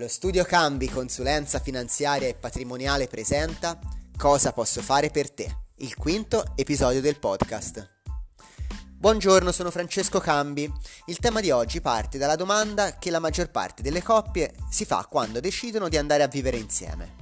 [0.00, 3.78] Lo studio Cambi Consulenza Finanziaria e Patrimoniale presenta
[4.16, 5.54] Cosa posso fare per te?
[5.74, 7.86] Il quinto episodio del podcast.
[8.96, 10.72] Buongiorno, sono Francesco Cambi.
[11.04, 15.06] Il tema di oggi parte dalla domanda che la maggior parte delle coppie si fa
[15.06, 17.16] quando decidono di andare a vivere insieme.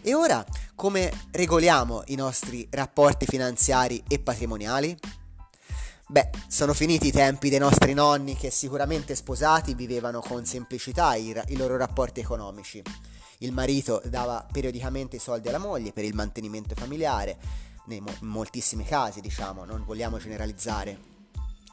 [0.00, 0.46] E ora,
[0.76, 4.96] come regoliamo i nostri rapporti finanziari e patrimoniali?
[6.10, 11.38] Beh, sono finiti i tempi dei nostri nonni che sicuramente sposati vivevano con semplicità i,
[11.48, 12.82] i loro rapporti economici.
[13.40, 17.36] Il marito dava periodicamente i soldi alla moglie per il mantenimento familiare,
[17.88, 20.98] in moltissimi casi diciamo, non vogliamo generalizzare.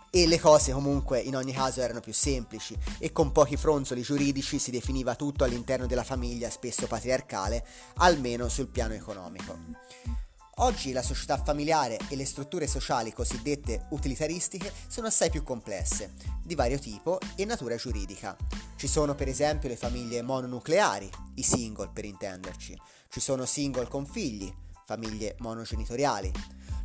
[0.09, 4.59] E le cose comunque in ogni caso erano più semplici e con pochi fronzoli giuridici
[4.59, 7.65] si definiva tutto all'interno della famiglia spesso patriarcale,
[7.95, 10.24] almeno sul piano economico.
[10.59, 16.55] Oggi la società familiare e le strutture sociali cosiddette utilitaristiche sono assai più complesse, di
[16.55, 18.37] vario tipo e natura giuridica.
[18.77, 24.05] Ci sono per esempio le famiglie mononucleari, i single per intenderci, ci sono single con
[24.05, 24.49] figli,
[24.85, 26.31] famiglie monogenitoriali,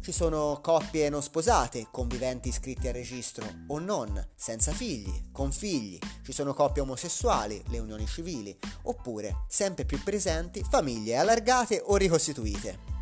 [0.02, 5.96] ci sono coppie non sposate, conviventi iscritti al registro o non, senza figli, con figli,
[6.24, 12.99] ci sono coppie omosessuali, le unioni civili, oppure, sempre più presenti, famiglie allargate o ricostituite.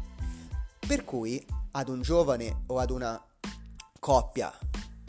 [0.89, 3.23] Per cui ad un giovane o ad una
[4.01, 4.51] coppia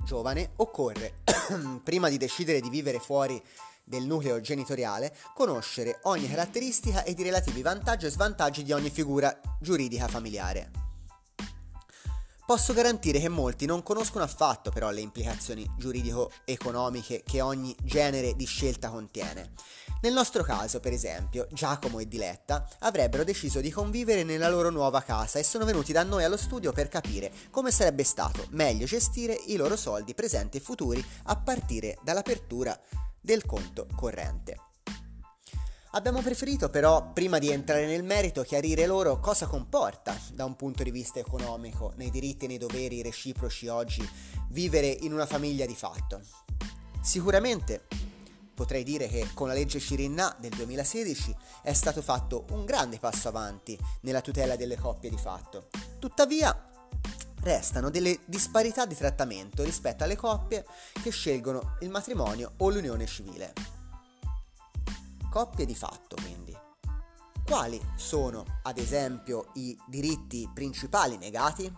[0.03, 1.22] giovane occorre,
[1.85, 3.41] prima di decidere di vivere fuori
[3.81, 9.39] del nucleo genitoriale, conoscere ogni caratteristica ed i relativi vantaggi e svantaggi di ogni figura
[9.61, 10.69] giuridica familiare.
[12.45, 18.45] Posso garantire che molti non conoscono affatto però le implicazioni giuridico-economiche che ogni genere di
[18.45, 19.53] scelta contiene
[20.02, 25.02] nel nostro caso, per esempio, Giacomo e Diletta avrebbero deciso di convivere nella loro nuova
[25.02, 29.38] casa e sono venuti da noi allo studio per capire come sarebbe stato meglio gestire
[29.47, 32.80] i loro soldi presenti e futuri a partire dall'apertura
[33.19, 34.56] del conto corrente.
[35.94, 40.84] Abbiamo preferito però, prima di entrare nel merito, chiarire loro cosa comporta, da un punto
[40.84, 44.07] di vista economico, nei diritti e nei doveri reciproci oggi,
[44.50, 46.22] vivere in una famiglia di fatto.
[47.01, 47.88] Sicuramente
[48.59, 51.34] Potrei dire che con la legge Cirinna del 2016
[51.64, 55.70] è stato fatto un grande passo avanti nella tutela delle coppie di fatto.
[55.97, 56.69] Tuttavia,
[57.40, 60.66] restano delle disparità di trattamento rispetto alle coppie
[61.02, 63.53] che scelgono il matrimonio o l'unione civile.
[65.31, 66.53] Coppie di fatto, quindi.
[67.46, 71.74] Quali sono, ad esempio, i diritti principali negati?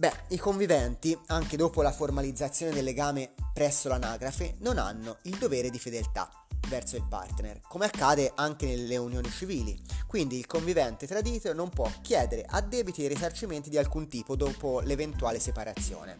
[0.00, 5.68] Beh, i conviventi, anche dopo la formalizzazione del legame presso l'anagrafe, non hanno il dovere
[5.68, 6.30] di fedeltà
[6.68, 9.78] verso il partner, come accade anche nelle unioni civili.
[10.06, 15.38] Quindi il convivente tradito non può chiedere addebiti e risarcimenti di alcun tipo dopo l'eventuale
[15.38, 16.18] separazione.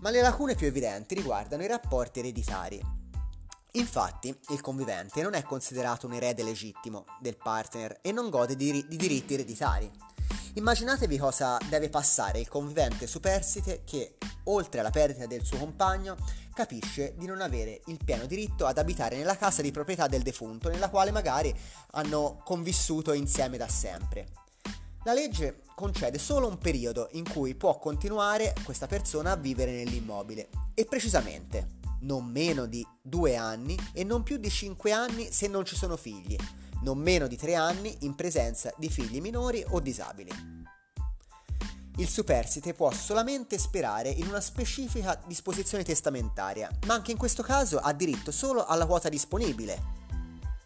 [0.00, 2.80] Ma le lacune più evidenti riguardano i rapporti ereditari.
[3.72, 8.86] Infatti, il convivente non è considerato un erede legittimo del partner e non gode di,
[8.88, 9.90] di diritti ereditari.
[10.54, 16.16] Immaginatevi cosa deve passare il convivente superstite che, oltre alla perdita del suo compagno,
[16.52, 20.68] capisce di non avere il pieno diritto ad abitare nella casa di proprietà del defunto,
[20.68, 21.54] nella quale magari
[21.92, 24.26] hanno convissuto insieme da sempre.
[25.04, 30.48] La legge concede solo un periodo in cui può continuare questa persona a vivere nell'immobile
[30.74, 35.64] e precisamente non meno di due anni e non più di cinque anni se non
[35.64, 36.36] ci sono figli,
[36.82, 40.30] non meno di 3 anni in presenza di figli minori o disabili.
[41.96, 47.78] Il superstite può solamente sperare in una specifica disposizione testamentaria, ma anche in questo caso
[47.78, 49.98] ha diritto solo alla quota disponibile,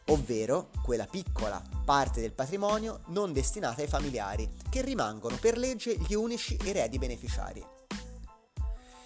[0.06, 6.14] ovvero quella piccola parte del patrimonio non destinata ai familiari, che rimangono per legge gli
[6.14, 7.66] unici eredi beneficiari.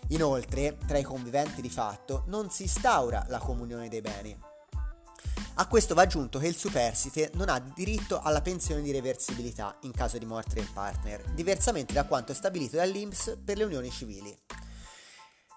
[0.08, 4.38] Inoltre, tra i conviventi di fatto non si instaura la comunione dei beni,
[5.60, 9.90] a questo va aggiunto che il superstite non ha diritto alla pensione di reversibilità in
[9.90, 14.36] caso di morte del partner, diversamente da quanto stabilito dall'INPS per le unioni civili.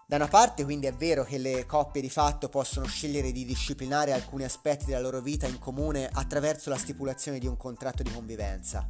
[0.08, 4.12] Da una parte quindi è vero che le coppie di fatto possono scegliere di disciplinare
[4.12, 8.90] alcuni aspetti della loro vita in comune attraverso la stipulazione di un contratto di convivenza.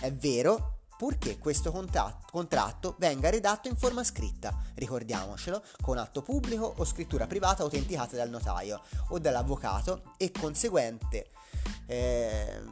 [0.00, 6.84] È vero purché questo contratto venga redatto in forma scritta, ricordiamocelo, con atto pubblico o
[6.84, 11.30] scrittura privata autenticata dal notaio o dall'avvocato e conseguente
[11.86, 12.62] eh,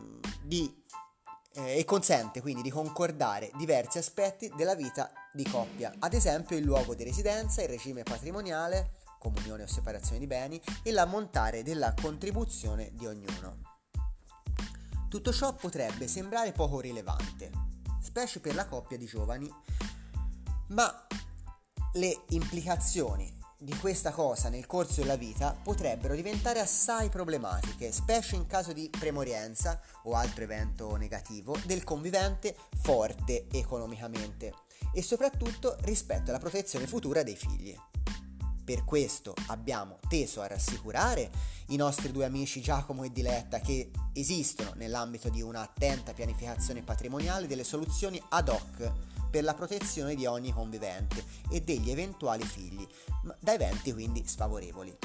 [0.43, 0.83] di,
[1.53, 6.95] e consente quindi di concordare diversi aspetti della vita di coppia, ad esempio il luogo
[6.95, 13.07] di residenza, il regime patrimoniale, comunione o separazione di beni e l'ammontare della contribuzione di
[13.07, 13.73] ognuno.
[15.09, 17.51] Tutto ciò potrebbe sembrare poco rilevante,
[18.05, 19.51] specie per la coppia di giovani,
[20.69, 21.07] ma
[21.95, 28.47] le implicazioni di questa cosa nel corso della vita potrebbero diventare assai problematiche, specie in
[28.47, 34.53] caso di premorienza o altro evento negativo del convivente forte economicamente
[34.93, 37.75] e soprattutto rispetto alla protezione futura dei figli.
[38.65, 41.31] Per questo abbiamo teso a rassicurare
[41.67, 47.63] i nostri due amici Giacomo e Diletta che esistono nell'ambito di un'attenta pianificazione patrimoniale delle
[47.63, 48.91] soluzioni ad hoc
[49.31, 52.87] per la protezione di ogni convivente e degli eventuali figli,
[53.39, 54.97] da eventi quindi sfavorevoli.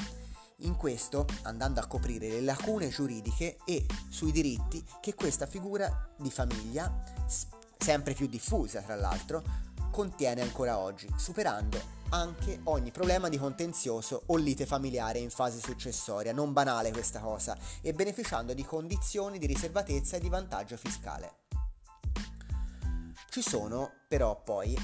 [0.62, 6.30] In questo andando a coprire le lacune giuridiche e sui diritti che questa figura di
[6.30, 6.90] famiglia,
[7.76, 9.42] sempre più diffusa tra l'altro,
[9.90, 16.32] contiene ancora oggi, superando anche ogni problema di contenzioso o lite familiare in fase successoria,
[16.32, 21.38] non banale questa cosa, e beneficiando di condizioni di riservatezza e di vantaggio fiscale.
[23.28, 24.76] Ci sono però poi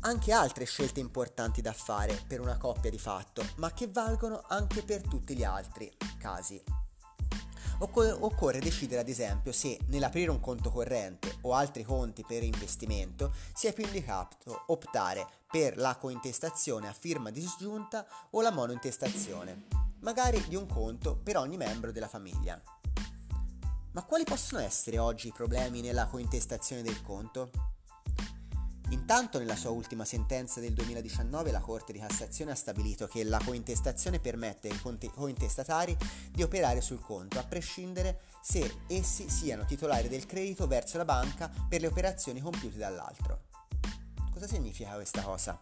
[0.00, 4.82] anche altre scelte importanti da fare per una coppia di fatto, ma che valgono anche
[4.82, 6.81] per tutti gli altri casi.
[7.84, 13.72] Occorre decidere ad esempio se nell'aprire un conto corrente o altri conti per investimento sia
[13.72, 19.66] più indicato optare per la cointestazione a firma disgiunta o la monointestazione,
[20.02, 22.62] magari di un conto per ogni membro della famiglia.
[23.90, 27.50] Ma quali possono essere oggi i problemi nella cointestazione del conto?
[28.92, 33.40] Intanto nella sua ultima sentenza del 2019 la Corte di Cassazione ha stabilito che la
[33.42, 35.96] cointestazione permette ai cointestatari
[36.30, 41.50] di operare sul conto, a prescindere se essi siano titolari del credito verso la banca
[41.68, 43.44] per le operazioni compiute dall'altro.
[44.30, 45.58] Cosa significa questa cosa?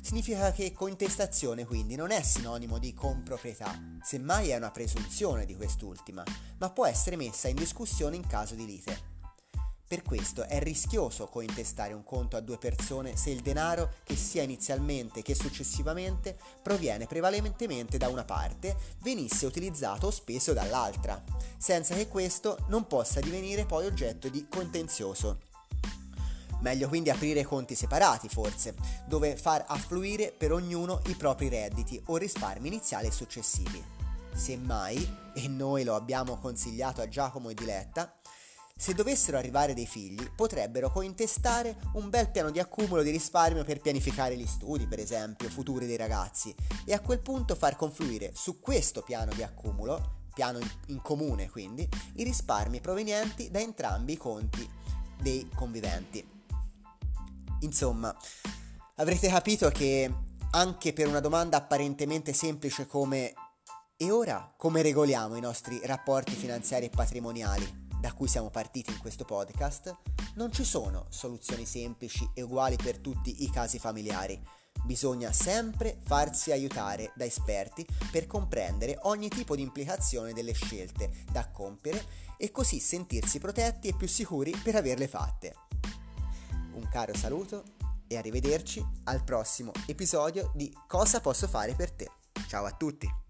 [0.00, 6.22] Significa che cointestazione quindi non è sinonimo di comproprietà, semmai è una presunzione di quest'ultima,
[6.58, 9.11] ma può essere messa in discussione in caso di lite.
[9.92, 14.42] Per questo è rischioso cointestare un conto a due persone se il denaro, che sia
[14.42, 21.22] inizialmente che successivamente, proviene prevalentemente da una parte, venisse utilizzato o speso dall'altra,
[21.58, 25.40] senza che questo non possa divenire poi oggetto di contenzioso.
[26.60, 28.74] Meglio quindi aprire conti separati, forse,
[29.04, 33.84] dove far affluire per ognuno i propri redditi o risparmi iniziali e successivi.
[34.32, 38.10] Semmai, e noi lo abbiamo consigliato a Giacomo e Diletta,
[38.82, 43.80] se dovessero arrivare dei figli, potrebbero cointestare un bel piano di accumulo di risparmio per
[43.80, 46.52] pianificare gli studi, per esempio, futuri dei ragazzi,
[46.84, 51.88] e a quel punto far confluire su questo piano di accumulo, piano in comune quindi,
[52.16, 54.68] i risparmi provenienti da entrambi i conti
[55.20, 56.28] dei conviventi.
[57.60, 58.12] Insomma,
[58.96, 60.12] avrete capito che
[60.50, 63.32] anche per una domanda apparentemente semplice come
[63.96, 67.81] e ora come regoliamo i nostri rapporti finanziari e patrimoniali?
[68.02, 69.96] Da cui siamo partiti in questo podcast,
[70.34, 74.42] non ci sono soluzioni semplici e uguali per tutti i casi familiari.
[74.84, 81.48] Bisogna sempre farsi aiutare da esperti per comprendere ogni tipo di implicazione delle scelte da
[81.48, 82.04] compiere
[82.36, 85.54] e così sentirsi protetti e più sicuri per averle fatte.
[86.72, 87.62] Un caro saluto
[88.08, 92.10] e arrivederci al prossimo episodio di Cosa posso fare per te.
[92.48, 93.21] Ciao a tutti!